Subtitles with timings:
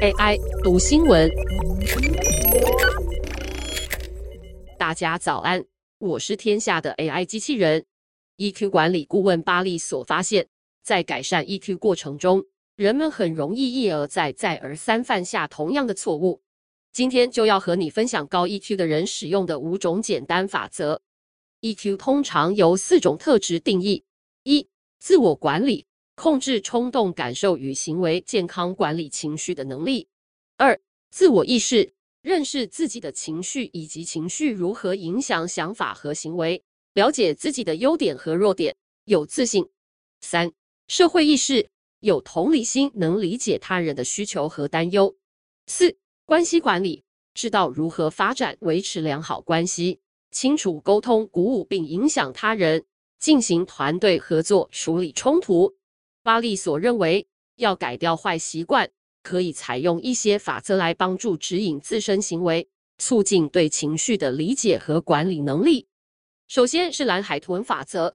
[0.00, 1.28] AI 读新闻，
[4.78, 5.64] 大家早安，
[5.98, 7.84] 我是天下的 AI 机器人。
[8.36, 10.46] EQ 管理顾问巴利所发现，
[10.84, 12.44] 在改善 EQ 过程中，
[12.76, 16.42] 人们很容易一而再、再而三犯下同样的错误。
[16.92, 21.02] 今天就要和你分享高 EQ 的人使用的五种简单法则。
[21.62, 24.04] EQ 通常由四种特质定义：
[24.44, 24.68] 一、
[25.00, 25.87] 自我管理。
[26.18, 30.08] 控制冲动感受与行为，健康管理情绪的能力。
[30.56, 30.76] 二、
[31.12, 36.60] 自我意识，认识自己的情绪以及情绪如何影响想法和行为，
[36.94, 38.74] 了解自己的优点和弱点，
[39.04, 39.64] 有自信。
[40.20, 40.50] 三、
[40.88, 41.68] 社会意识，
[42.00, 45.14] 有同理心，能理解他人的需求和担忧。
[45.68, 50.00] 四、关系管理，知道如何发展维持良好关系，
[50.32, 52.84] 清楚沟通，鼓舞并影响他人，
[53.20, 55.77] 进行团队合作，处理冲突。
[56.28, 58.90] 巴利所认为，要改掉坏习惯，
[59.22, 65.86] 可以采用一些法则来帮助指引自身行为，促进对情绪的理解和管理能力。
[66.46, 68.14] 首先是蓝海豚法则，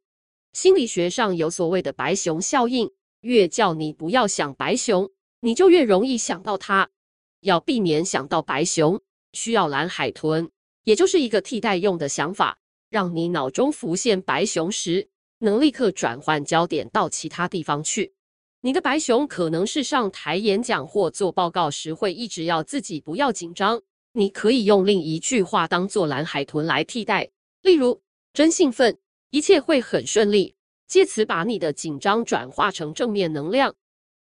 [0.51, 6.91] 心理学上有所谓的白熊效应，越叫你不要想白熊，你就越容易想到它。
[7.39, 10.51] 要避免想到白熊，需要蓝海豚，
[10.83, 12.59] 也就是一个替代用的想法，
[12.91, 15.09] 让你脑中浮现白熊时，
[15.43, 18.13] 能立刻转换焦点到其他地方去。
[18.61, 23.81] 你的白熊可能是上台演讲或做报告时会一直要自己不要紧张。
[24.13, 27.29] 你可以用另一句话当做蓝海豚来替代，
[27.61, 28.01] 例如
[28.33, 28.97] “真兴奋，
[29.31, 30.55] 一切会很顺利”，
[30.87, 33.75] 借此把你的紧张转化成正面能量。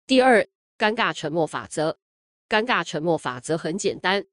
[0.07, 1.99] 第二，尴尬沉默法则。
[2.49, 4.25] 尴尬沉默法则很简单：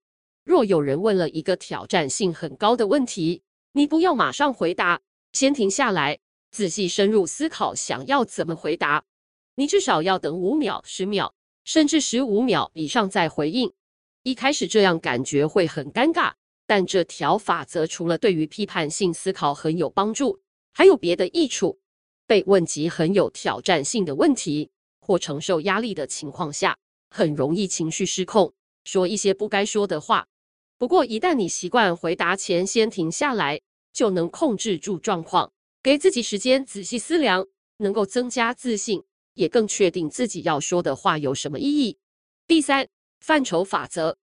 [0.44, 5.00] 若有人问了一个挑战性很高的问题，你不要马上回答，
[5.32, 6.20] 先停下来。
[6.50, 9.04] 仔细深入思考，想要怎么回答？
[9.54, 13.72] 你至少要等五秒、十秒，甚至十五秒以上再回应。
[14.22, 16.32] 一开始这样感觉会很尴尬，
[16.66, 20.40] 但这条法则除了对于批判性思考很有帮助，
[20.72, 21.78] 还有别的益处。
[22.26, 24.70] 被问及很有挑战性的问题
[25.00, 26.76] 或承受压力的情况下，
[27.10, 28.52] 很容易情绪失控，
[28.84, 30.26] 说一些不该说的话。
[30.76, 33.60] 不过，一旦你习惯回答前先停下来，
[33.92, 35.50] 就能控制住状况。
[35.82, 37.46] 给自己时间仔细思量，
[37.76, 41.98] 能够增加自信，也更确定自己要说的话有什么意义。
[42.46, 42.88] 第三，
[43.20, 44.16] 范畴法则，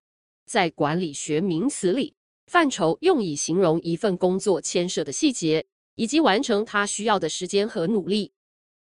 [0.44, 2.14] 在管理学名词里，
[2.46, 8.32] 范畴用以形容一份工作牵涉的细节，以及完成它需要的时间和努力。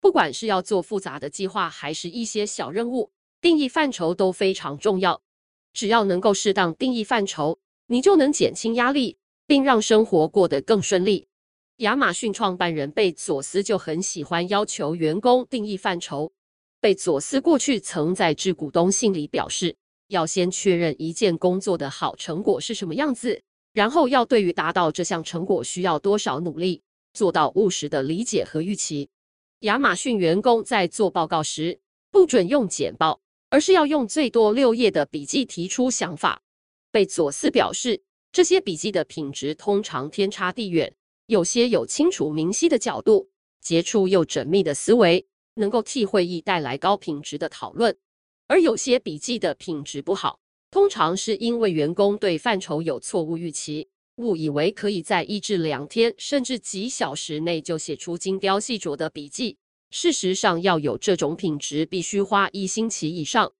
[0.01, 5.21] 不管是要做复杂的计划，还是一些小任务，定义范畴都非常重要。
[5.73, 7.57] 只要能够适当定义范畴，
[7.87, 11.27] 你就能减轻压力，并让生活过得更顺利。
[11.79, 16.31] 亚马逊创办人贝佐斯就很喜欢要求员工定义范畴。
[16.79, 19.75] 贝佐斯过去曾在致股东信里表示，
[20.07, 23.41] 要先确认一件工作的好成果是什么样子，
[23.73, 26.81] 然后要对于达到这项成果需要多少努力，
[27.11, 29.09] 做到务实的理解和预期。
[29.61, 31.77] 亚马逊员工在做报告时，
[32.09, 33.19] 不准用简报，
[33.49, 36.41] 而是要用最多六页的笔记提出想法。
[36.89, 40.95] 贝佐斯表示，这些笔记的品质通常天差地远。
[41.27, 45.25] 有些有清楚明晰的角度，杰出又缜密的思维，
[45.55, 47.91] 能够替会议带来高品质的讨论；
[48.47, 59.57] 而有些笔记的品质不好，通常是因为员工对范畴有错误预期，误以为可以在一至两天，甚至几小时内就写出精雕细琢的笔记。
[59.89, 63.51] 事实上，要有这种品质，必须花一星期以上。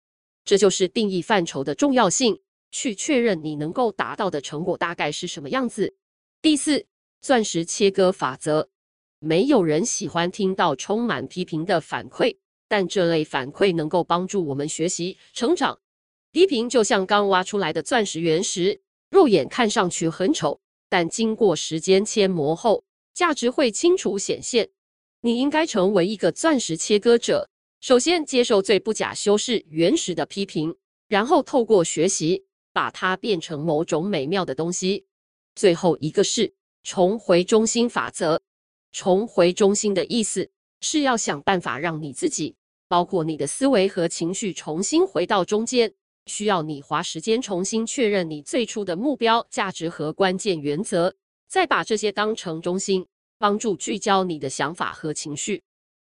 [0.44, 2.40] 这就是定义范畴的重要性，
[2.72, 5.96] 去确认你能够达到的成果大概是什么样子。
[6.44, 6.86] 第四。
[7.22, 8.70] 钻石切割法则，
[9.20, 12.38] 没有人喜欢听到充满批评的反馈，
[12.68, 15.80] 但这类反馈能够帮助我们学习成长。
[16.32, 20.60] 批评就像刚挖出来的钻石原石，肉眼看上去很丑，
[20.90, 22.84] 但经过时间切磨后，
[23.14, 24.70] 价值会清楚显现。
[25.22, 27.50] 你应该成为一个钻石切割者，
[27.80, 30.76] 首先接受最不假修饰、原石的批评，
[31.08, 35.06] 然后透过学习，把它变成某种美妙的东西。
[35.56, 36.54] 最后一个是。
[36.86, 38.44] 重回中心法则，
[38.92, 40.52] 重回中心的意思
[40.82, 42.56] 是要想办法让你自己，
[42.88, 45.92] 包括你的思维和情绪，重新回到中间。
[46.28, 51.16] 需要你花时间重新确认你最初的目标、价值和关键原则，
[51.48, 53.08] 再把这些当成中心，
[53.40, 55.64] 帮助聚焦你的想法和情绪。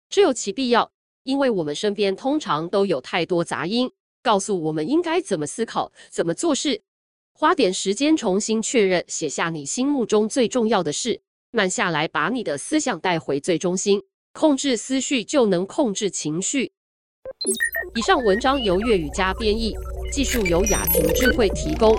[0.09, 0.91] 只有其必要，
[1.25, 3.93] 因为我们身边通常都有太多杂音，
[4.23, 6.81] 告诉我们应该怎么思考、怎么做事。
[7.41, 14.03] 花点时间重新确认，写下你心目中最重要的事，慢下来，把你的思想带回最中心，
[14.35, 16.71] 控制思绪就能控制情绪。
[17.95, 19.73] 以上文章由粤语加编译，
[20.13, 21.97] 技术由雅婷智慧提供。